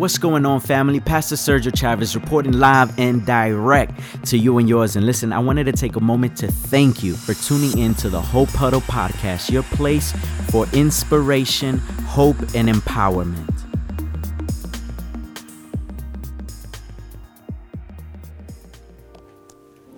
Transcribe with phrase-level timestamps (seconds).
[0.00, 0.98] What's going on, family?
[0.98, 4.96] Pastor Sergio Chavez reporting live and direct to you and yours.
[4.96, 8.08] And listen, I wanted to take a moment to thank you for tuning in to
[8.08, 10.12] the Hope Huddle podcast, your place
[10.48, 11.76] for inspiration,
[12.06, 13.46] hope, and empowerment.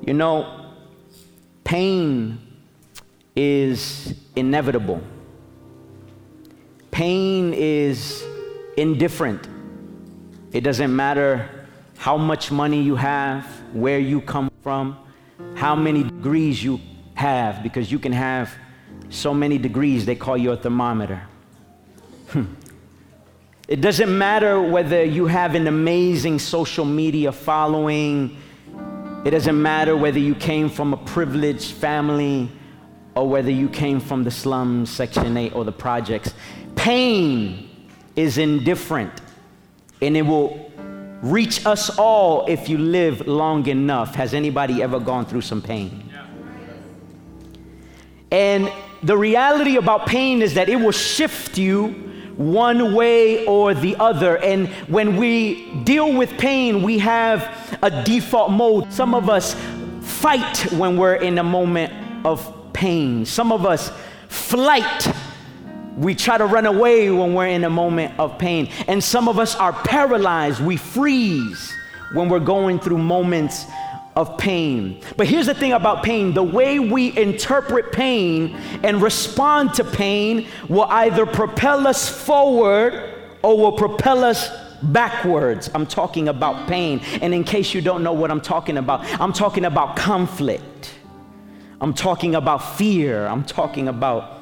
[0.05, 0.67] You know,
[1.63, 2.41] pain
[3.37, 5.01] is inevitable.
[6.91, 8.25] Pain is
[8.77, 9.52] indifferent.
[10.53, 11.49] It doesn't matter
[11.97, 14.99] how much money you have, where you come from,
[15.55, 16.79] how many degrees you
[17.15, 18.53] have, because you can have
[19.09, 21.23] so many degrees, they call you a thermometer.
[22.29, 22.45] Hmm.
[23.69, 28.37] it doesn't matter whether you have an amazing social media following,
[29.25, 32.51] it doesn't matter whether you came from a privileged family
[33.15, 36.35] or whether you came from the slums, Section 8, or the projects.
[36.75, 39.22] Pain is indifferent
[40.03, 40.71] and it will
[41.23, 44.15] reach us all if you live long enough.
[44.17, 46.11] Has anybody ever gone through some pain?
[48.33, 48.73] And
[49.03, 51.89] the reality about pain is that it will shift you
[52.37, 54.39] one way or the other.
[54.39, 58.93] And when we deal with pain, we have a default mode.
[58.93, 59.55] Some of us
[60.01, 61.93] fight when we're in a moment
[62.27, 63.93] of pain, some of us
[64.29, 65.07] flight
[65.97, 68.69] we try to run away when we're in a moment of pain.
[68.89, 70.61] And some of us are paralyzed.
[70.61, 71.73] We freeze
[72.13, 73.67] when we're going through moments
[74.17, 75.03] of pain.
[75.17, 80.47] But here's the thing about pain the way we interpret pain and respond to pain
[80.69, 84.51] will either propel us forward or will propel us
[84.83, 85.71] backwards.
[85.75, 87.01] I'm talking about pain.
[87.21, 90.95] And in case you don't know what I'm talking about, I'm talking about conflict.
[91.81, 93.27] I'm talking about fear.
[93.27, 94.42] I'm talking about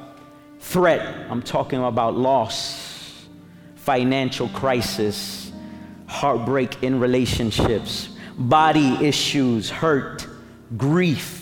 [0.61, 3.27] threat, I'm talking about loss,
[3.75, 5.51] financial crisis,
[6.07, 10.25] heartbreak in relationships, body issues, hurt,
[10.77, 11.40] grief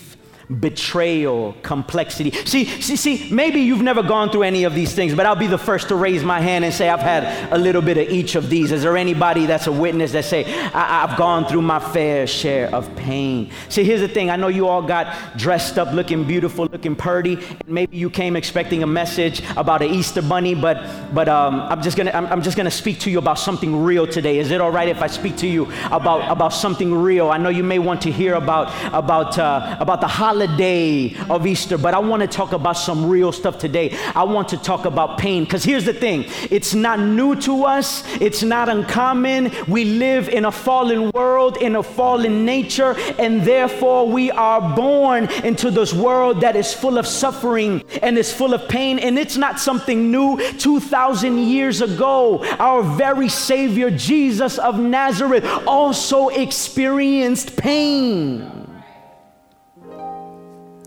[0.58, 2.32] betrayal, complexity.
[2.44, 5.46] See, see, see, maybe you've never gone through any of these things, but I'll be
[5.46, 8.34] the first to raise my hand and say I've had a little bit of each
[8.34, 8.72] of these.
[8.72, 12.74] Is there anybody that's a witness that say I- have gone through my fair share
[12.74, 13.50] of pain?
[13.68, 14.28] See, here's the thing.
[14.30, 17.38] I know you all got dressed up, looking beautiful, looking pretty.
[17.66, 21.96] Maybe you came expecting a message about an Easter bunny, but but um, I'm just
[21.96, 24.38] gonna I'm, I'm just gonna speak to you about something real today.
[24.38, 27.30] Is it all right if I speak to you about about something real?
[27.30, 31.46] I know you may want to hear about about uh, about the holiday holiday of
[31.46, 33.94] Easter, but I want to talk about some real stuff today.
[34.14, 38.04] I want to talk about pain because here's the thing it's not new to us,
[38.22, 39.52] it's not uncommon.
[39.68, 45.30] We live in a fallen world, in a fallen nature, and therefore we are born
[45.44, 48.98] into this world that is full of suffering and is full of pain.
[48.98, 50.40] And it's not something new.
[50.58, 58.59] 2,000 years ago, our very Savior, Jesus of Nazareth, also experienced pain.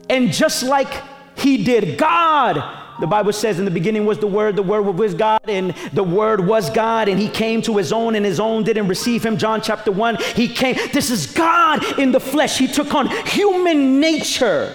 [0.10, 0.92] And just like
[1.36, 2.64] he did, God,
[3.00, 6.04] the Bible says in the beginning was the Word, the Word was God, and the
[6.04, 9.38] Word was God, and He came to His own, and His own didn't receive Him.
[9.38, 10.76] John chapter 1, He came.
[10.94, 12.58] This is God in the flesh.
[12.58, 14.74] He took on human nature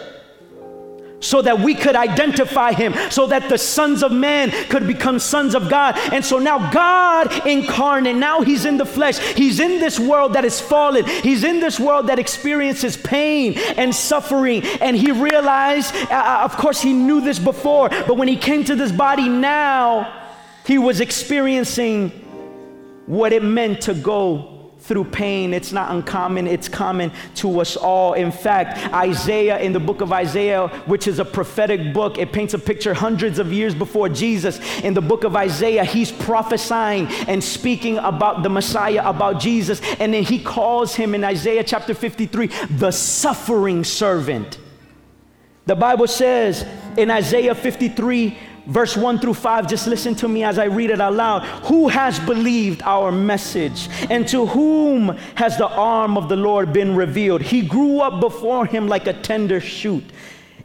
[1.21, 5.55] so that we could identify him, so that the sons of man could become sons
[5.55, 5.97] of God.
[6.13, 9.19] And so now God incarnate, now he's in the flesh.
[9.19, 11.07] He's in this world that is fallen.
[11.07, 14.65] He's in this world that experiences pain and suffering.
[14.81, 18.65] And he realized, uh, uh of course, he knew this before, but when he came
[18.65, 20.15] to this body now,
[20.65, 22.11] he was experiencing
[23.07, 24.58] what it meant to go
[24.89, 25.53] through pain.
[25.53, 28.15] It's not uncommon, it's common to us all.
[28.15, 32.55] In fact, Isaiah, in the book of Isaiah, which is a prophetic book, it paints
[32.55, 34.59] a picture hundreds of years before Jesus.
[34.81, 39.83] In the book of Isaiah, he's prophesying and speaking about the Messiah, about Jesus.
[40.01, 44.59] And then he calls him in Isaiah chapter 53 the suffering servant.
[45.67, 46.67] The Bible says
[46.97, 48.39] in Isaiah 53,
[48.69, 51.43] verse 1 through 5, just listen to me as I read it aloud.
[51.67, 53.89] Who has believed our message?
[54.11, 57.43] And to whom has the arm of the Lord been revealed?
[57.43, 60.05] He grew up before him like a tender shoot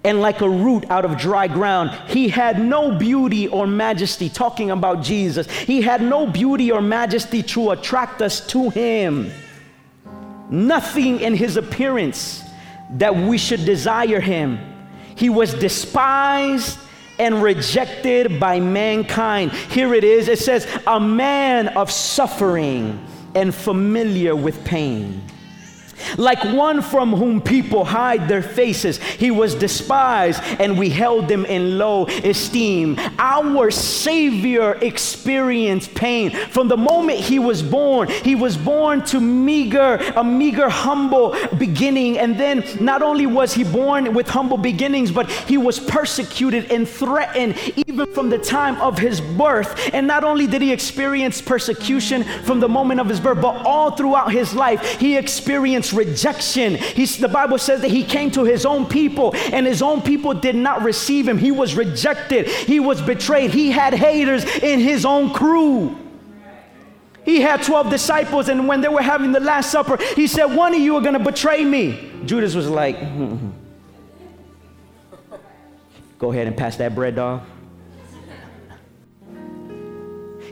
[0.04, 1.90] and like a root out of dry ground.
[2.10, 5.50] He had no beauty or majesty, talking about Jesus.
[5.50, 9.32] He had no beauty or majesty to attract us to him.
[10.50, 12.44] Nothing in his appearance
[12.92, 14.60] that we should desire him.
[15.16, 16.78] He was despised
[17.24, 19.52] and rejected by mankind.
[19.52, 23.04] Here it is it says, a man of suffering
[23.34, 25.24] and familiar with pain.
[26.18, 31.46] Like one from whom people hide their faces, he was despised and we held him
[31.46, 32.98] in low esteem.
[33.18, 36.32] Our Savior experienced pain.
[36.32, 42.20] From the moment he was born, he was born to meager, a meager, humble beginning.
[42.20, 46.88] And then not only was he born with humble beginnings, but he was persecuted and
[46.88, 47.56] threatened
[47.94, 49.90] even from the time of his birth.
[49.94, 53.92] And not only did he experience persecution from the moment of his birth, but all
[53.92, 56.76] throughout his life, he experienced rejection.
[56.76, 60.34] He's, the Bible says that he came to his own people and his own people
[60.34, 61.38] did not receive him.
[61.38, 66.00] He was rejected, he was betrayed, he had haters in his own crew.
[67.26, 70.74] He had 12 disciples, and when they were having the Last Supper, he said, One
[70.74, 72.12] of you are going to betray me.
[72.26, 73.00] Judas was like,
[76.20, 77.44] Go ahead and pass that bread, dog.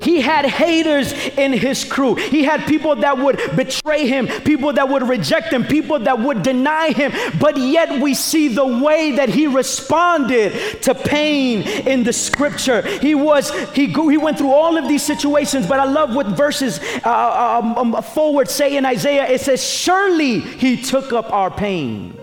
[0.02, 2.16] He had haters in his crew.
[2.16, 6.44] He had people that would betray him, people that would reject him, people that would
[6.44, 7.12] deny him.
[7.40, 12.82] But yet we see the way that he responded to pain in the scripture.
[12.82, 16.80] He was he he went through all of these situations, but I love what verses
[17.06, 19.28] uh, um, um, forward say in Isaiah.
[19.28, 22.18] It says, "Surely he took up our pain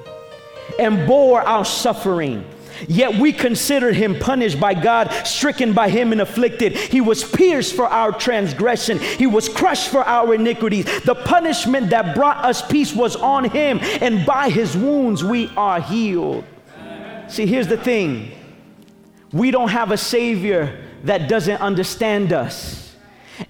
[0.78, 2.44] and bore our suffering."
[2.86, 6.76] Yet we considered him punished by God, stricken by him and afflicted.
[6.76, 10.84] He was pierced for our transgression, he was crushed for our iniquities.
[11.02, 15.80] The punishment that brought us peace was on him, and by his wounds we are
[15.80, 16.44] healed.
[17.28, 18.32] See, here's the thing
[19.32, 22.87] we don't have a Savior that doesn't understand us.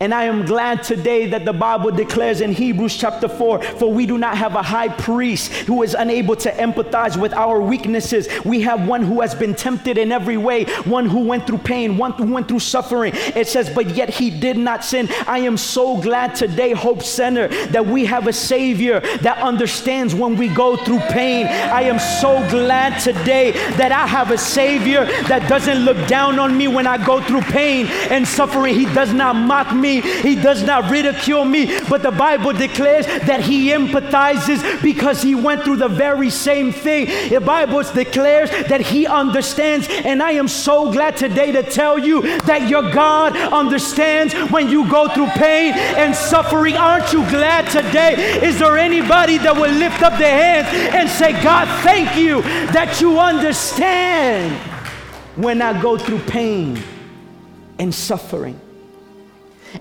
[0.00, 4.06] And I am glad today that the Bible declares in Hebrews chapter 4 for we
[4.06, 8.29] do not have a high priest who is unable to empathize with our weaknesses.
[8.44, 11.96] We have one who has been tempted in every way, one who went through pain,
[11.96, 13.12] one who went through suffering.
[13.14, 15.08] It says, but yet he did not sin.
[15.26, 20.37] I am so glad today, Hope Center, that we have a Savior that understands when
[20.37, 21.46] we go through pain.
[21.46, 26.56] I am so glad today that I have a Savior that doesn't look down on
[26.56, 28.75] me when I go through pain and suffering.
[28.75, 33.40] He does not mock me, He does not ridicule me, but the Bible declares that
[33.40, 37.06] He empathizes because He went through the very same thing.
[37.28, 42.22] The Bible declares that He understands, and I am so glad today to tell you
[42.40, 46.76] that your God understands when you go through pain and suffering.
[46.76, 48.40] Aren't you glad today?
[48.44, 52.42] Is there anybody that will lift up their hands and say, God, thank you
[52.72, 54.54] that you understand
[55.36, 56.80] when I go through pain
[57.78, 58.60] and suffering?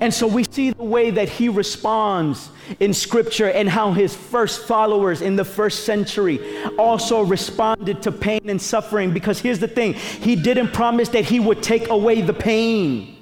[0.01, 2.50] And so we see the way that he responds
[2.80, 6.39] in scripture and how his first followers in the first century
[6.78, 9.12] also responded to pain and suffering.
[9.12, 13.16] Because here's the thing he didn't promise that he would take away the pain,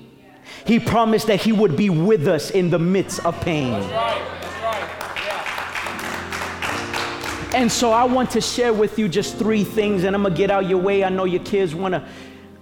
[0.65, 3.71] he promised that he would be with us in the midst of pain.
[3.71, 4.35] That's right.
[7.55, 10.51] And so I want to share with you just three things, and I'm gonna get
[10.51, 11.05] out your way.
[11.05, 12.05] I know your kids wanna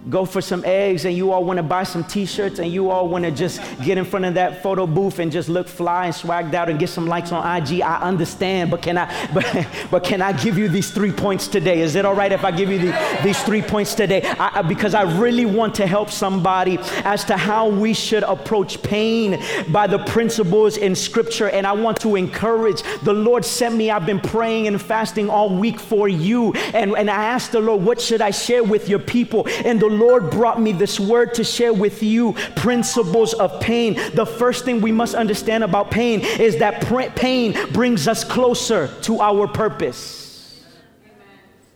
[0.09, 3.07] go for some eggs and you all want to buy some t-shirts and you all
[3.07, 6.13] want to just get in front of that photo booth and just look fly and
[6.13, 9.03] swagged out and get some likes on IG I understand but can I
[9.33, 11.81] but, but can I give you these three points today?
[11.81, 14.21] Is it all right if I give you the, these three points today?
[14.23, 19.41] I, because I really want to help somebody as to how we should approach pain
[19.69, 23.89] by the principles in scripture and I want to encourage the Lord sent me.
[23.89, 27.83] I've been praying and fasting all week for you and, and I asked the Lord
[27.83, 29.47] what should I share with your people?
[29.63, 33.95] And the Lord brought me this word to share with you principles of pain.
[34.13, 36.81] The first thing we must understand about pain is that
[37.15, 40.63] pain brings us closer to our purpose.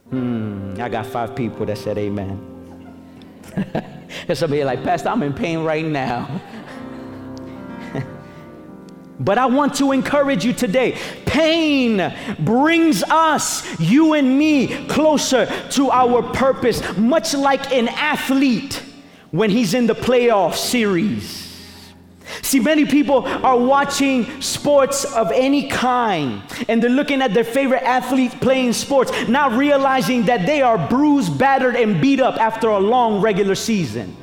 [0.09, 2.53] Hmm, I got five people that said amen.
[4.27, 6.41] and somebody like, Pastor, I'm in pain right now.
[9.19, 10.97] But I want to encourage you today.
[11.37, 18.81] Pain brings us, you and me, closer to our purpose, much like an athlete
[19.29, 21.93] when he's in the playoff series.
[22.41, 27.83] See, many people are watching sports of any kind and they're looking at their favorite
[27.83, 32.79] athlete playing sports, not realizing that they are bruised, battered, and beat up after a
[32.79, 34.17] long regular season.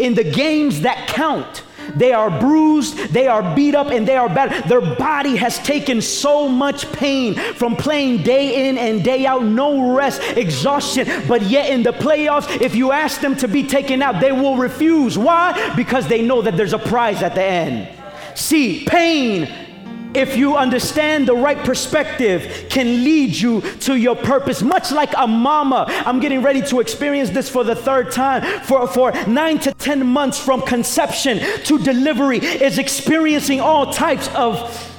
[0.00, 1.62] In the games that count,
[1.94, 4.68] they are bruised, they are beat up, and they are bad.
[4.68, 9.94] Their body has taken so much pain from playing day in and day out, no
[9.94, 11.06] rest, exhaustion.
[11.28, 14.56] But yet in the playoffs, if you ask them to be taken out, they will
[14.56, 15.18] refuse.
[15.18, 15.74] Why?
[15.76, 17.88] Because they know that there's a prize at the end.
[18.34, 19.73] See, pain
[20.14, 24.62] if you understand the right perspective, can lead you to your purpose.
[24.62, 28.42] Much like a mama, I'm getting ready to experience this for the third time.
[28.62, 34.92] For, for nine to 10 months from conception to delivery, is experiencing all types of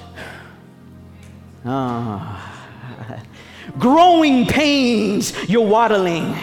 [1.65, 2.41] Ah.
[3.79, 6.35] Growing pains, you're waddling.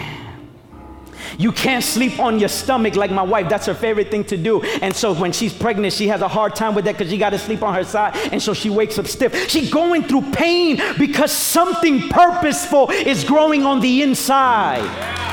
[1.42, 3.48] You can't sleep on your stomach like my wife.
[3.48, 4.62] That's her favorite thing to do.
[4.80, 7.30] And so when she's pregnant, she has a hard time with that because she got
[7.30, 8.14] to sleep on her side.
[8.30, 9.48] And so she wakes up stiff.
[9.48, 14.84] She's going through pain because something purposeful is growing on the inside.
[14.84, 15.31] Yeah.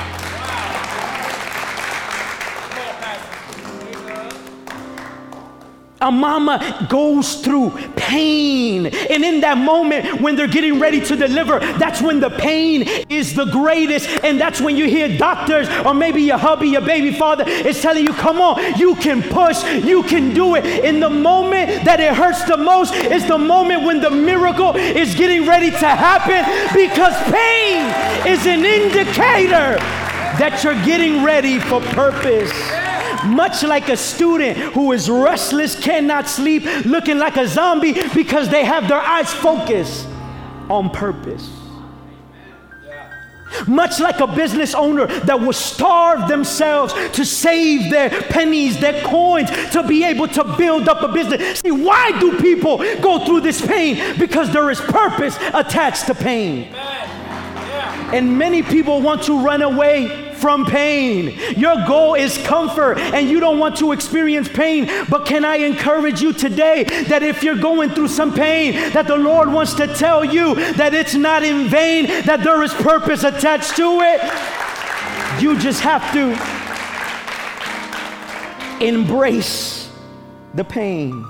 [6.01, 8.87] A mama goes through pain.
[8.87, 13.33] And in that moment, when they're getting ready to deliver, that's when the pain is
[13.33, 14.07] the greatest.
[14.23, 18.05] And that's when you hear doctors or maybe your hubby, your baby father is telling
[18.05, 20.65] you, come on, you can push, you can do it.
[20.85, 25.15] In the moment that it hurts the most is the moment when the miracle is
[25.15, 27.83] getting ready to happen because pain
[28.25, 29.77] is an indicator
[30.39, 32.78] that you're getting ready for purpose
[33.25, 38.65] much like a student who is restless, cannot sleep, looking like a zombie because they
[38.65, 40.07] have their eyes focused
[40.69, 41.49] on purpose.
[43.67, 49.49] Much like a business owner that will starve themselves to save their pennies, their coins,
[49.71, 51.59] to be able to build up a business.
[51.59, 54.17] See, why do people go through this pain?
[54.19, 56.71] Because there is purpose attached to pain.
[58.11, 61.37] And many people want to run away from pain.
[61.57, 64.89] Your goal is comfort and you don't want to experience pain.
[65.09, 69.17] But can I encourage you today that if you're going through some pain, that the
[69.17, 73.75] Lord wants to tell you that it's not in vain, that there is purpose attached
[73.77, 74.21] to it.
[75.41, 76.35] You just have to
[78.83, 79.89] embrace
[80.53, 81.25] the pain.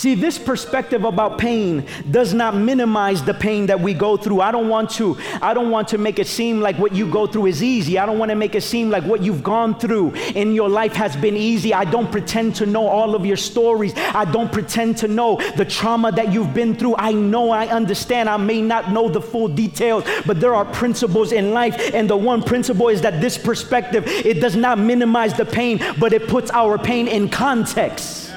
[0.00, 4.40] See, this perspective about pain does not minimize the pain that we go through.
[4.40, 7.26] I don't want to I don't want to make it seem like what you go
[7.26, 7.98] through is easy.
[7.98, 10.94] I don't want to make it seem like what you've gone through in your life
[10.94, 11.74] has been easy.
[11.74, 13.92] I don't pretend to know all of your stories.
[13.94, 16.94] I don't pretend to know the trauma that you've been through.
[16.96, 18.30] I know, I understand.
[18.30, 22.16] I may not know the full details, but there are principles in life and the
[22.16, 26.50] one principle is that this perspective it does not minimize the pain, but it puts
[26.52, 28.29] our pain in context.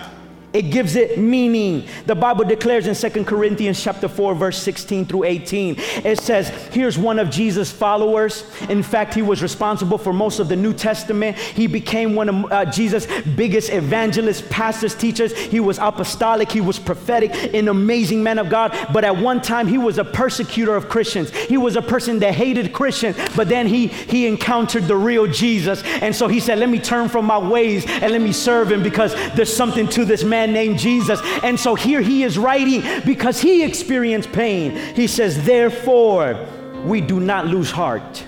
[0.54, 1.88] It gives it meaning.
[2.06, 5.76] The Bible declares in Second Corinthians chapter 4 verse 16 through 18.
[6.06, 8.46] It says, here's one of Jesus' followers.
[8.70, 11.38] In fact, he was responsible for most of the New Testament.
[11.38, 15.36] He became one of uh, Jesus' biggest evangelists, pastors, teachers.
[15.36, 19.68] He was apostolic, he was prophetic, an amazing man of God, but at one time
[19.68, 21.32] he was a persecutor of Christians.
[21.32, 25.82] He was a person that hated Christians, but then he he encountered the real Jesus.
[25.84, 28.84] And so he said, "Let me turn from my ways and let me serve him
[28.84, 31.20] because there's something to this man man named Jesus.
[31.44, 34.72] And so here he is writing because he experienced pain.
[34.96, 36.48] He says, Therefore,
[36.86, 38.26] we do not lose heart.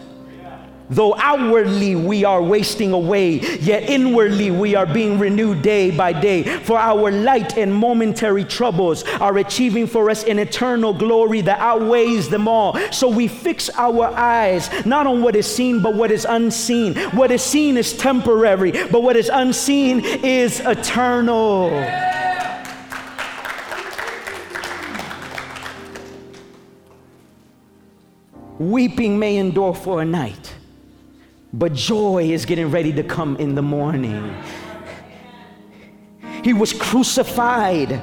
[0.90, 6.44] Though outwardly we are wasting away, yet inwardly we are being renewed day by day.
[6.44, 12.30] For our light and momentary troubles are achieving for us an eternal glory that outweighs
[12.30, 12.78] them all.
[12.92, 16.96] So we fix our eyes not on what is seen, but what is unseen.
[17.12, 21.70] What is seen is temporary, but what is unseen is eternal.
[28.60, 30.55] Weeping may endure for a night
[31.58, 34.36] but joy is getting ready to come in the morning.
[36.44, 38.02] He was crucified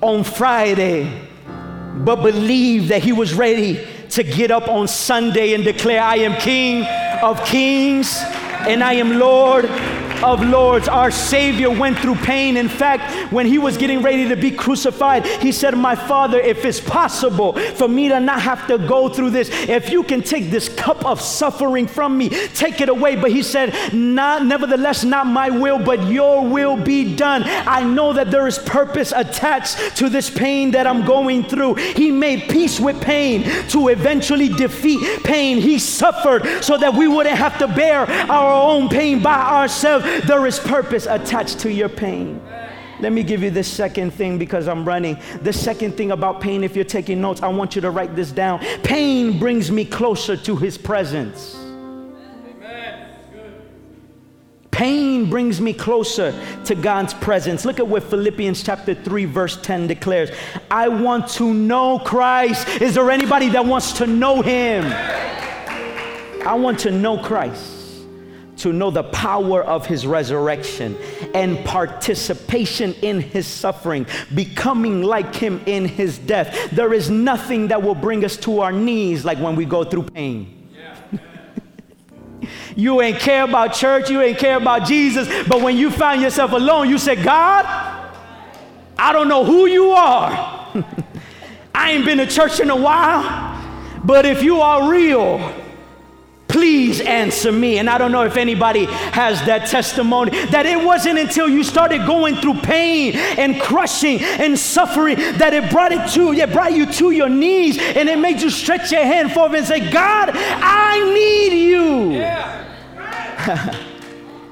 [0.00, 1.08] on Friday,
[1.98, 6.38] but believed that he was ready to get up on Sunday and declare, I am
[6.40, 6.84] King
[7.22, 8.20] of kings
[8.66, 9.66] and I am Lord
[10.24, 10.88] of Lords.
[10.88, 12.56] Our Savior went through pain.
[12.56, 16.64] In fact, when he was getting ready to be crucified, he said, My Father, if
[16.64, 20.50] it's possible for me to not have to go through this, if you can take
[20.50, 23.16] this cup of suffering from me, take it away.
[23.16, 27.42] But he said, not, Nevertheless, not my will, but your will be done.
[27.44, 31.74] I know that there is purpose attached to this pain that I'm going through.
[31.74, 35.58] He made peace with pain to eventually defeat pain.
[35.58, 40.13] He suffered so that we wouldn't have to bear our own pain by ourselves.
[40.22, 42.40] There is purpose attached to your pain.
[43.00, 45.18] Let me give you this second thing because I'm running.
[45.42, 48.30] The second thing about pain, if you're taking notes, I want you to write this
[48.30, 48.60] down.
[48.82, 51.60] Pain brings me closer to his presence.
[54.70, 57.64] Pain brings me closer to God's presence.
[57.64, 60.30] Look at what Philippians chapter 3 verse 10 declares.
[60.70, 62.66] I want to know Christ.
[62.80, 64.84] Is there anybody that wants to know him?
[66.46, 67.73] I want to know Christ
[68.56, 70.96] to know the power of his resurrection
[71.34, 76.70] and participation in his suffering, becoming like him in his death.
[76.70, 80.04] There is nothing that will bring us to our knees like when we go through
[80.04, 80.68] pain.
[82.76, 86.52] you ain't care about church, you ain't care about Jesus, but when you find yourself
[86.52, 87.64] alone, you say, God,
[88.96, 90.84] I don't know who you are.
[91.74, 95.63] I ain't been to church in a while, but if you are real,
[96.54, 97.78] please answer me.
[97.78, 102.06] And I don't know if anybody has that testimony that it wasn't until you started
[102.06, 106.86] going through pain and crushing and suffering that it brought it to it brought you
[106.86, 111.12] to your knees and it made you stretch your hand forward and say, God, I
[111.12, 112.12] need you.
[112.12, 113.80] Yeah.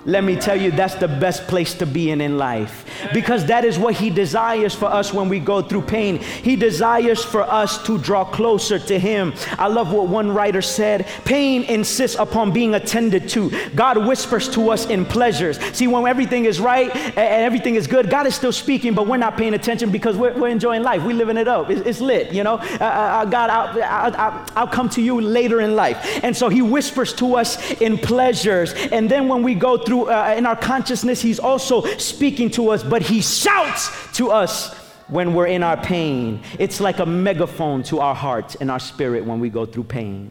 [0.04, 3.64] Let me tell you, that's the best place to be in in life because that
[3.64, 6.18] is what He desires for us when we go through pain.
[6.18, 9.32] He desires for us to draw closer to Him.
[9.59, 13.50] I love what one writer said pain insists upon being attended to.
[13.76, 15.59] God whispers to us in pleasures.
[15.73, 19.18] See, when everything is right and everything is good, God is still speaking, but we're
[19.18, 21.04] not paying attention because we're, we're enjoying life.
[21.04, 21.71] We're living it up.
[21.71, 22.54] It's, it's lit, you know?
[22.54, 26.21] Uh, uh, uh God, I'll, I'll, I'll come to you later in life.
[26.25, 28.73] And so He whispers to us in pleasures.
[28.90, 32.70] And then when we go through through uh, in our consciousness, He's also speaking to
[32.70, 34.75] us, but He shouts to us
[35.08, 36.40] when we're in our pain.
[36.58, 40.30] It's like a megaphone to our hearts and our spirit when we go through pain.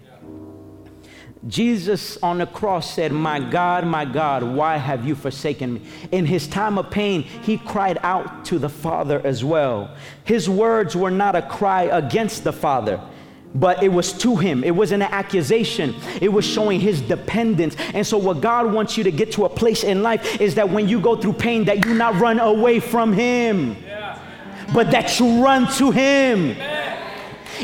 [1.48, 5.82] Jesus on the cross said, My God, my God, why have you forsaken me?
[6.12, 9.96] In his time of pain, he cried out to the Father as well.
[10.24, 13.00] His words were not a cry against the Father,
[13.54, 14.64] but it was to him.
[14.64, 15.96] It wasn't an accusation.
[16.22, 17.76] It was showing his dependence.
[17.94, 20.70] And so what God wants you to get to a place in life is that
[20.70, 24.20] when you go through pain that you not run away from him, yeah.
[24.74, 26.52] but that you run to him.
[26.52, 26.81] Amen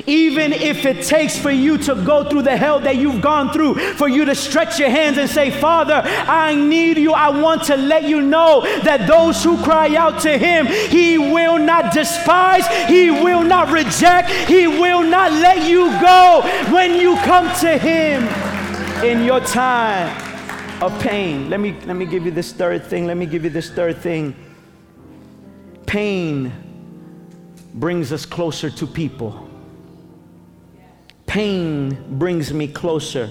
[0.06, 3.76] even if it takes for you to go through the hell that you've gone through,
[3.94, 7.14] for you to stretch your hands and say, Father, I need you.
[7.14, 11.58] I want to let you know that those who cry out to Him, He will
[11.58, 17.48] not despise, He will not reject, He will not let you go when you come
[17.62, 18.24] to Him
[19.04, 20.24] in your time
[20.82, 21.50] of pain.
[21.50, 23.08] Let me, let me give you this third thing.
[23.08, 24.36] Let me give you this third thing.
[25.86, 26.52] Pain
[27.74, 29.47] brings us closer to people
[31.38, 33.30] pain brings me closer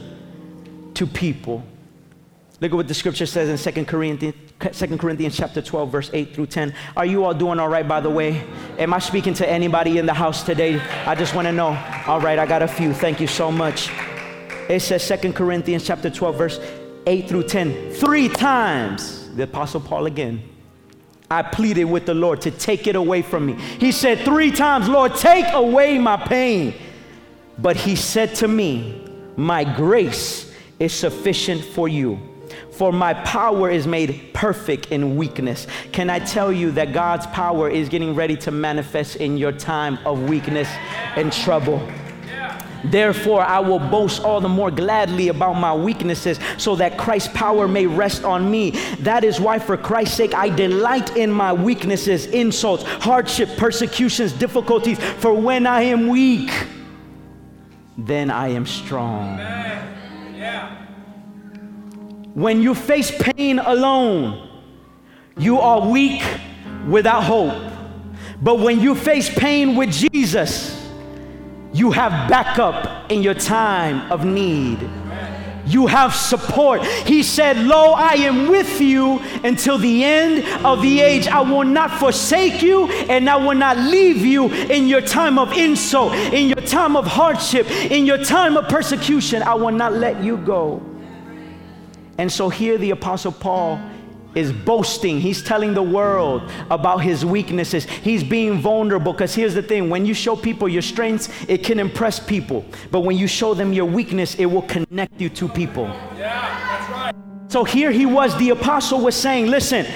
[0.94, 1.60] to people.
[2.60, 6.32] Look at what the scripture says in 2 Corinthians, 2 Corinthians chapter 12, verse 8
[6.32, 6.72] through 10.
[6.96, 8.46] Are you all doing all right, by the way?
[8.78, 10.78] Am I speaking to anybody in the house today?
[11.04, 11.76] I just want to know.
[12.06, 12.94] All right, I got a few.
[12.94, 13.90] Thank you so much.
[14.68, 16.60] It says 2 Corinthians chapter 12, verse
[17.08, 17.90] 8 through 10.
[17.90, 20.48] Three times, the Apostle Paul again,
[21.28, 23.54] I pleaded with the Lord to take it away from me.
[23.80, 26.72] He said three times, Lord, take away my pain.
[27.58, 29.02] But he said to me,
[29.36, 32.18] My grace is sufficient for you,
[32.72, 35.66] for my power is made perfect in weakness.
[35.92, 39.98] Can I tell you that God's power is getting ready to manifest in your time
[40.04, 40.68] of weakness
[41.16, 41.80] and trouble?
[42.84, 47.66] Therefore, I will boast all the more gladly about my weaknesses, so that Christ's power
[47.66, 48.72] may rest on me.
[49.00, 54.98] That is why, for Christ's sake, I delight in my weaknesses, insults, hardship, persecutions, difficulties.
[55.18, 56.52] For when I am weak,
[57.96, 59.38] then I am strong.
[59.38, 60.84] Yeah.
[62.34, 64.48] When you face pain alone,
[65.38, 66.22] you are weak
[66.86, 67.72] without hope.
[68.42, 70.90] But when you face pain with Jesus,
[71.72, 74.78] you have backup in your time of need
[75.66, 76.84] you have support.
[76.84, 81.26] He said, Lo, I am with you until the end of the age.
[81.26, 85.52] I will not forsake you and I will not leave you in your time of
[85.52, 89.42] insult, in your time of hardship, in your time of persecution.
[89.42, 90.82] I will not let you go.
[92.18, 93.80] And so here the Apostle Paul
[94.36, 95.20] is boasting.
[95.20, 97.84] He's telling the world about his weaknesses.
[97.84, 101.80] He's being vulnerable because here's the thing when you show people your strengths, it can
[101.80, 102.64] impress people.
[102.90, 105.86] But when you show them your weakness, it will connect you to people.
[106.16, 107.14] Yeah, right.
[107.48, 109.86] So here he was, the apostle was saying, Listen,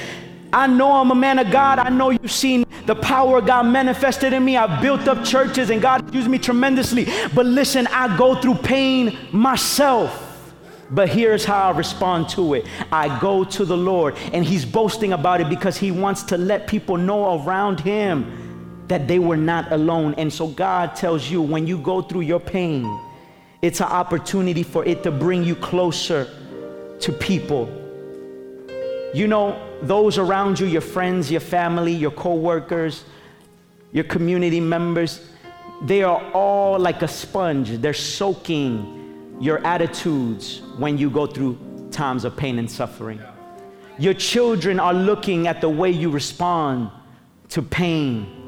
[0.53, 1.79] I know I'm a man of God.
[1.79, 4.57] I know you've seen the power of God manifested in me.
[4.57, 7.07] I've built up churches and God used me tremendously.
[7.35, 10.30] But listen, I go through pain myself.
[10.91, 15.13] But here's how I respond to it I go to the Lord, and He's boasting
[15.13, 19.71] about it because He wants to let people know around Him that they were not
[19.71, 20.15] alone.
[20.19, 23.01] And so God tells you when you go through your pain,
[23.63, 26.29] it's an opportunity for it to bring you closer
[26.99, 27.69] to people.
[29.15, 33.05] You know, those around you, your friends, your family, your co workers,
[33.93, 35.29] your community members,
[35.83, 37.71] they are all like a sponge.
[37.79, 39.00] They're soaking
[39.41, 41.59] your attitudes when you go through
[41.91, 43.21] times of pain and suffering.
[43.99, 46.91] Your children are looking at the way you respond
[47.49, 48.40] to pain.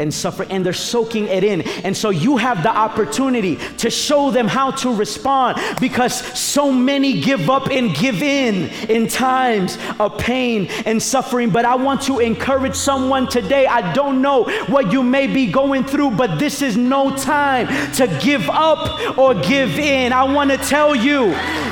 [0.00, 1.62] And suffering, and they're soaking it in.
[1.84, 7.20] And so you have the opportunity to show them how to respond because so many
[7.20, 11.50] give up and give in in times of pain and suffering.
[11.50, 13.66] But I want to encourage someone today.
[13.66, 18.06] I don't know what you may be going through, but this is no time to
[18.22, 20.12] give up or give in.
[20.12, 21.30] I want to tell you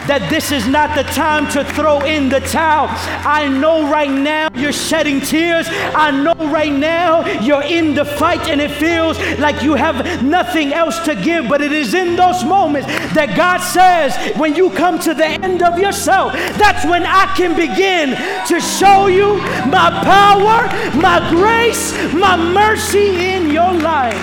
[0.08, 2.88] that this is not the time to throw in the towel.
[3.26, 5.66] I know right now you're shedding tears.
[5.68, 10.72] I know right now you're in the fight and it feels like you have nothing
[10.72, 14.98] else to give, but it is in those moments that God says, when you come
[15.00, 18.10] to the end of yourself, that's when I can begin
[18.48, 19.38] to show you
[19.70, 20.66] my power,
[21.00, 24.16] my grace, my mercy in your life.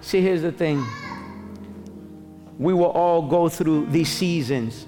[0.00, 0.84] See, here's the thing.
[2.58, 4.86] We will all go through these seasons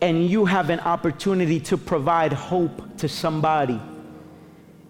[0.00, 3.80] and you have an opportunity to provide hope to somebody.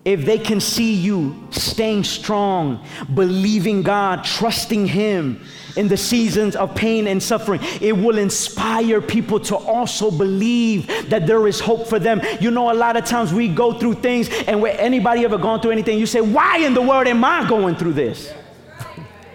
[0.04, 2.84] If they can see you staying strong,
[3.14, 5.40] believing God, trusting Him
[5.76, 11.26] in the seasons of pain and suffering, it will inspire people to also believe that
[11.26, 12.20] there is hope for them.
[12.40, 15.60] You know, a lot of times we go through things, and when anybody ever gone
[15.60, 18.32] through anything, you say, Why in the world am I going through this?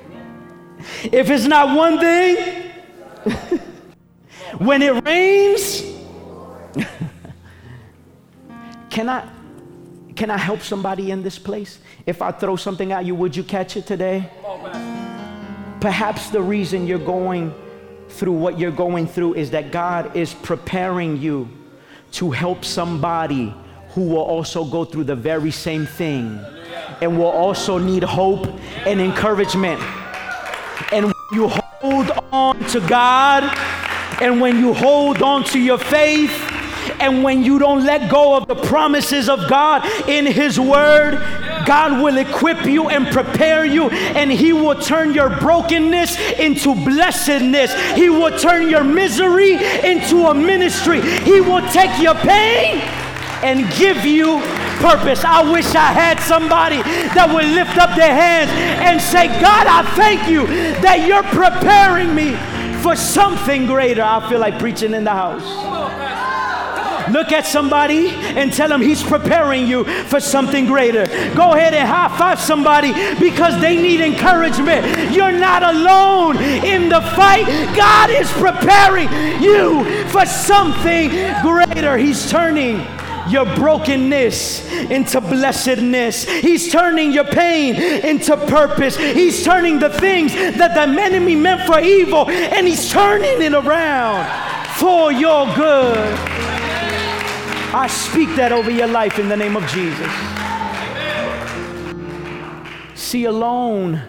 [1.04, 2.72] if it's not one thing,
[4.58, 5.84] when it rains,
[8.90, 9.30] can I
[10.16, 11.80] can I help somebody in this place?
[12.06, 14.30] If I throw something at you, would you catch it today?
[15.80, 17.54] Perhaps the reason you're going
[18.10, 21.50] through what you're going through is that God is preparing you
[22.12, 23.54] to help somebody
[23.90, 26.40] who will also go through the very same thing
[27.02, 28.48] and will also need hope
[28.86, 29.82] and encouragement.
[30.92, 33.44] And you hold on to God
[34.22, 36.43] and when you hold on to your faith,
[37.04, 41.16] and when you don't let go of the promises of God in His Word,
[41.66, 47.74] God will equip you and prepare you, and He will turn your brokenness into blessedness.
[47.96, 51.02] He will turn your misery into a ministry.
[51.02, 52.80] He will take your pain
[53.44, 54.40] and give you
[54.80, 55.26] purpose.
[55.26, 56.82] I wish I had somebody
[57.16, 62.16] that would lift up their hands and say, God, I thank you that you're preparing
[62.16, 62.38] me
[62.82, 64.04] for something greater.
[64.04, 66.03] I feel like preaching in the house.
[67.14, 71.06] Look at somebody and tell them he's preparing you for something greater.
[71.36, 75.14] Go ahead and high five somebody because they need encouragement.
[75.14, 77.46] You're not alone in the fight.
[77.76, 79.10] God is preparing
[79.44, 81.10] you for something
[81.44, 81.98] greater.
[81.98, 82.84] He's turning
[83.30, 86.26] your brokenness into blessedness.
[86.26, 88.98] He's turning your pain into purpose.
[88.98, 94.26] He's turning the things that the enemy meant for evil and he's turning it around
[94.78, 96.53] for your good.
[97.76, 100.08] I speak that over your life in the name of Jesus.
[102.94, 104.00] See, alone,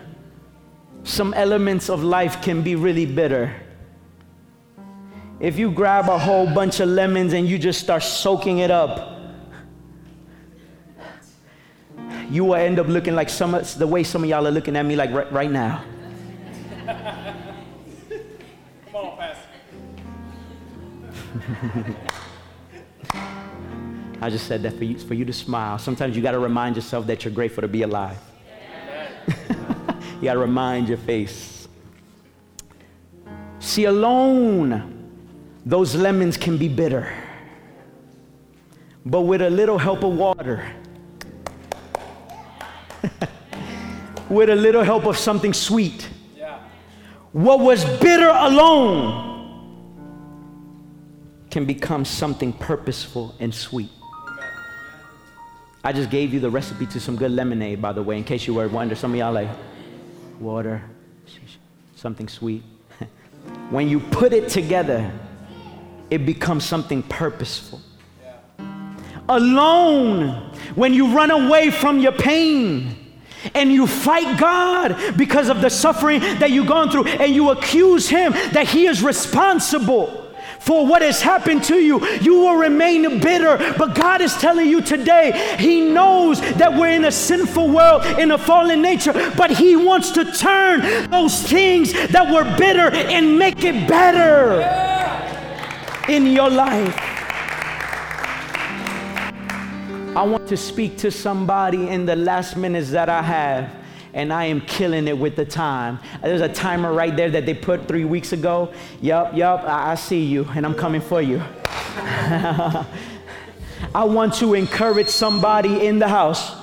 [1.03, 3.57] some elements of life can be really bitter.
[5.41, 9.19] If you grab a whole bunch of lemons and you just start soaking it up,
[12.31, 14.85] you will end up looking like some the way some of y'all are looking at
[14.85, 15.83] me like right, right now.
[18.91, 19.49] Come on, Pastor.
[24.25, 25.77] I just said that for you, for you to smile.
[25.79, 28.17] Sometimes you got to remind yourself that you're grateful to be alive.
[29.29, 31.69] you got to remind your face.
[33.59, 35.11] See, alone,
[35.67, 37.13] those lemons can be bitter.
[39.05, 40.73] But with a little help of water,
[44.31, 46.09] with a little help of something sweet,
[47.33, 49.33] what was bitter alone
[51.51, 53.91] can become something purposeful and sweet.
[55.87, 58.47] I just gave you the recipe to some good lemonade, by the way, in case
[58.47, 58.99] you were wondering.
[58.99, 59.51] Some of y'all like,
[60.41, 60.83] water,
[61.95, 62.63] something sweet.
[63.71, 65.13] when you put it together,
[66.09, 67.83] it becomes something purposeful.
[69.29, 72.97] Alone, when you run away from your pain
[73.55, 78.09] and you fight God because of the suffering that you've gone through, and you accuse
[78.09, 80.24] Him that He is responsible
[80.65, 83.59] for what has happened to you, you will remain bitter.
[83.77, 88.31] But God is telling you today, He knows that we're in a sinful world, in
[88.31, 93.63] a fallen nature, but He wants to turn those things that were bitter and make
[93.63, 94.63] it better
[96.11, 96.97] in your life.
[100.17, 103.84] I want to speak to somebody in the last minutes that I have
[104.15, 105.99] and I am killing it with the time.
[106.23, 108.73] There's a timer right there that they put three weeks ago.
[109.03, 111.39] Yup, yup, I, I see you, and I'm coming for you.
[111.67, 112.87] I
[114.05, 116.57] want to encourage somebody in the house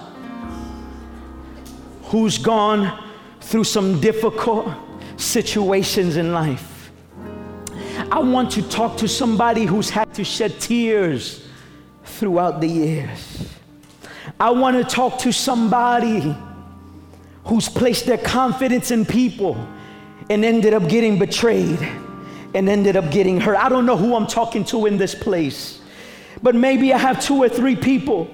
[2.04, 3.10] who's gone
[3.42, 4.74] through some difficult
[5.18, 6.92] situations in life.
[8.12, 11.48] I want to talk to somebody who's had to shed tears
[12.04, 13.50] throughout the years.
[14.40, 16.36] I want to talk to somebody
[17.46, 19.56] who's placed their confidence in people
[20.30, 21.80] and ended up getting betrayed
[22.54, 23.58] and ended up getting hurt.
[23.58, 25.82] I don't know who I'm talking to in this place,
[26.44, 28.34] but maybe I have two or three people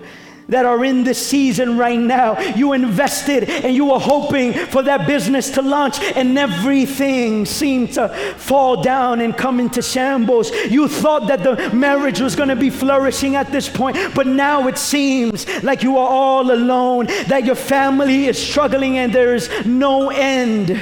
[0.49, 2.39] that are in this season right now.
[2.55, 8.09] You invested and you were hoping for that business to launch, and everything seemed to
[8.37, 10.51] fall down and come into shambles.
[10.65, 14.67] You thought that the marriage was going to be flourishing at this point, but now
[14.67, 19.49] it seems like you are all alone, that your family is struggling, and there is
[19.65, 20.79] no end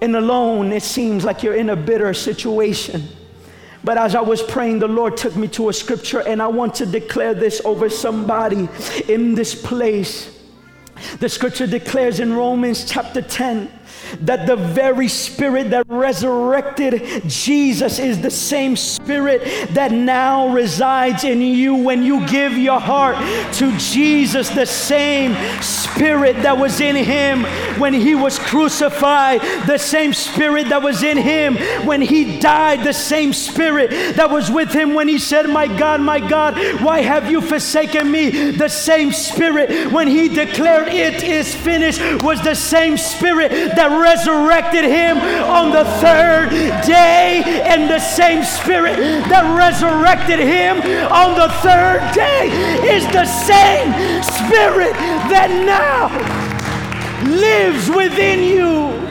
[0.00, 3.02] and alone, it seems like you're in a bitter situation.
[3.84, 6.74] But as I was praying, the Lord took me to a scripture, and I want
[6.76, 8.68] to declare this over somebody
[9.08, 10.36] in this place.
[11.20, 13.77] The scripture declares in Romans chapter 10
[14.20, 21.40] that the very spirit that resurrected Jesus is the same spirit that now resides in
[21.40, 23.16] you when you give your heart
[23.54, 27.44] to Jesus, the same spirit that was in him
[27.80, 31.56] when he was crucified, the same spirit that was in him
[31.86, 36.00] when he died, the same spirit that was with him when he said, My God,
[36.00, 38.50] my God, why have you forsaken me?
[38.52, 44.84] The same spirit when he declared, It is finished, was the same spirit that resurrected
[44.84, 46.50] him on the third
[46.84, 48.96] day, and the same spirit
[49.28, 50.78] that resurrected him
[51.10, 52.50] on the third day
[52.94, 54.92] is the same spirit
[55.32, 56.08] that now
[57.24, 59.07] lives within you.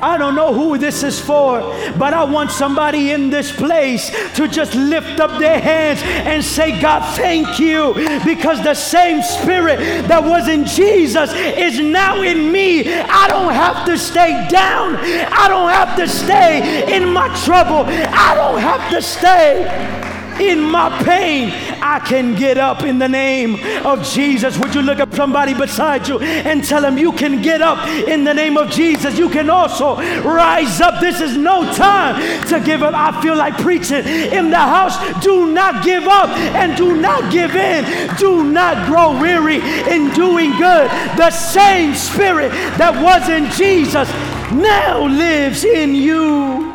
[0.00, 1.60] I don't know who this is for,
[1.98, 6.80] but I want somebody in this place to just lift up their hands and say,
[6.80, 12.92] God, thank you, because the same spirit that was in Jesus is now in me.
[12.92, 18.34] I don't have to stay down, I don't have to stay in my trouble, I
[18.34, 20.07] don't have to stay
[20.40, 21.50] in my pain,
[21.82, 24.58] I can get up in the name of Jesus.
[24.58, 28.24] Would you look at somebody beside you and tell them you can get up in
[28.24, 29.18] the name of Jesus?
[29.18, 31.00] You can also rise up.
[31.00, 32.94] This is no time to give up.
[32.94, 34.96] I feel like preaching in the house.
[35.22, 37.84] Do not give up and do not give in.
[38.16, 39.56] Do not grow weary
[39.92, 40.88] in doing good.
[41.16, 44.08] The same spirit that was in Jesus
[44.52, 46.74] now lives in you.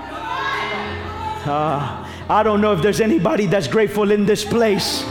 [1.45, 2.02] Ah.
[2.33, 5.03] I don't know if there's anybody that's grateful in this place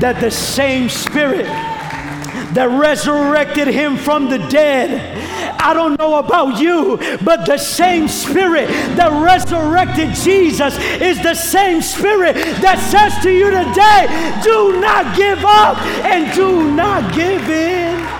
[0.00, 5.16] that the same spirit that resurrected him from the dead.
[5.58, 11.80] I don't know about you, but the same spirit that resurrected Jesus is the same
[11.80, 14.04] spirit that says to you today,
[14.44, 18.17] do not give up and do not give in.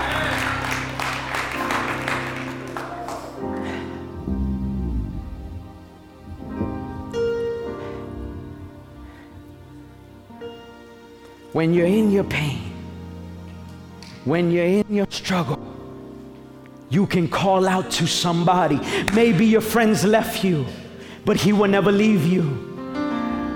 [11.53, 12.71] When you're in your pain,
[14.25, 15.59] when you're in your struggle,
[16.89, 18.79] you can call out to somebody.
[19.13, 20.65] Maybe your friends left you,
[21.25, 22.43] but he will never leave you.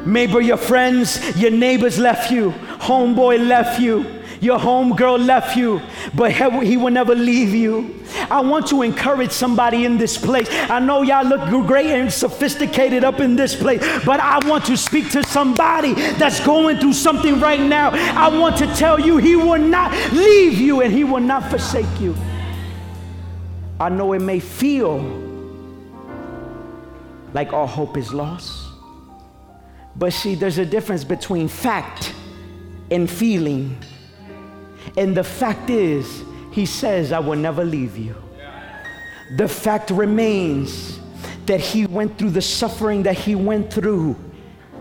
[0.06, 4.06] Maybe your friends, your neighbors left you, homeboy left you,
[4.41, 5.82] your homegirl left you,
[6.13, 8.03] but he will never leave you.
[8.34, 10.48] I want to encourage somebody in this place.
[10.52, 14.76] I know y'all look great and sophisticated up in this place, but I want to
[14.76, 17.91] speak to somebody that's going through something right now.
[17.91, 22.02] I want to tell you, He will not leave you and He will not forsake
[22.02, 22.15] you.
[23.80, 24.98] I know it may feel
[27.34, 28.67] like all hope is lost,
[29.96, 32.15] but see, there's a difference between fact
[32.89, 33.78] and feeling.
[34.98, 38.22] And the fact is, he says, I will never leave you.
[39.31, 40.99] The fact remains
[41.45, 44.15] that He went through the suffering that He went through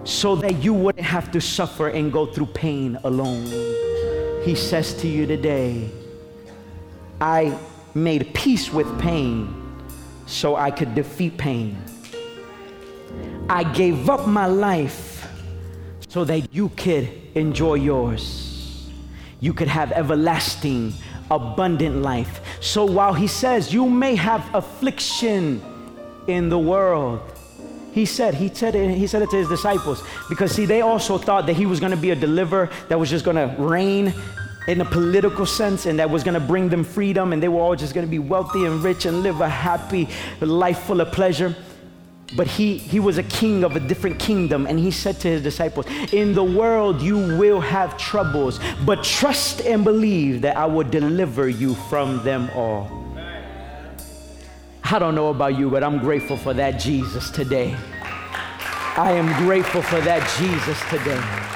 [0.04, 3.46] so that you wouldn't have to suffer and go through pain alone.
[4.44, 5.90] He says to you today,
[7.20, 7.56] I
[7.94, 9.54] made peace with pain
[10.26, 11.80] so I could defeat pain.
[13.48, 15.28] I gave up my life
[16.08, 18.88] so that you could enjoy yours.
[19.40, 20.94] You could have everlasting
[21.30, 22.40] abundant life.
[22.62, 25.60] So while he says, You may have affliction
[26.28, 27.20] in the world,
[27.92, 31.18] he said, he said, it, he said it to his disciples because see, they also
[31.18, 34.14] thought that he was going to be a deliverer that was just going to reign
[34.68, 37.60] in a political sense and that was going to bring them freedom and they were
[37.60, 40.08] all just going to be wealthy and rich and live a happy
[40.40, 41.54] life full of pleasure.
[42.36, 45.42] But he, he was a king of a different kingdom, and he said to his
[45.42, 50.88] disciples, In the world you will have troubles, but trust and believe that I will
[50.88, 52.90] deliver you from them all.
[54.84, 57.76] I don't know about you, but I'm grateful for that Jesus today.
[58.94, 61.51] I am grateful for that Jesus today.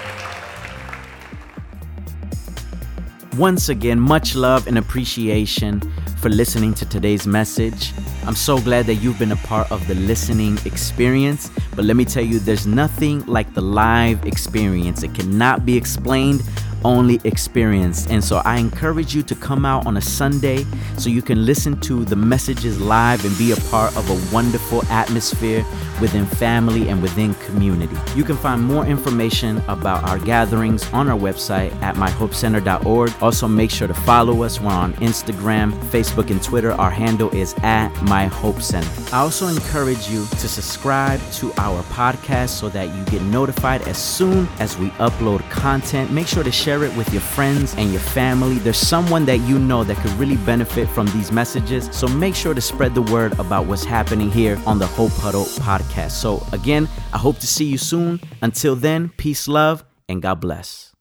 [3.37, 5.79] Once again, much love and appreciation
[6.23, 7.93] for listening to today's message.
[8.25, 11.51] I'm so glad that you've been a part of the listening experience.
[11.75, 15.03] But let me tell you, there's nothing like the live experience.
[15.03, 16.43] It cannot be explained
[16.85, 18.11] only experienced.
[18.11, 20.65] And so I encourage you to come out on a Sunday
[20.97, 24.85] so you can listen to the messages live and be a part of a wonderful
[24.87, 25.65] atmosphere
[26.01, 27.97] within family and within community.
[28.15, 33.13] You can find more information about our gatherings on our website at myhopecenter.org.
[33.21, 34.61] Also, make sure to follow us.
[34.61, 36.73] We're on Instagram, Facebook, and Twitter.
[36.73, 39.13] Our handle is at myhopecenter.
[39.13, 43.99] I also encourage you to subscribe to our podcast so that you get notified as
[43.99, 46.11] soon as we upload content.
[46.11, 48.59] Make sure to share it with your friends and your family.
[48.59, 51.89] There's someone that you know that could really benefit from these messages.
[51.93, 55.47] So make sure to spread the word about what's happening here on the Hope Huddle
[55.87, 56.13] podcast.
[56.13, 58.21] So, again, I hope to see you soon.
[58.43, 60.96] Until then, peace, love, and God bless.